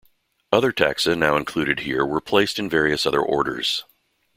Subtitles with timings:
[0.51, 3.83] Other taxa now included here were placed in various other orders.